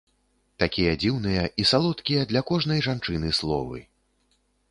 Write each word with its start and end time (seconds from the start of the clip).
Такія 0.61 0.93
дзіўныя 1.01 1.43
і 1.63 1.65
салодкія 1.73 2.21
для 2.33 2.41
кожнай 2.51 2.79
жанчыны 2.87 3.29
словы! 3.43 3.79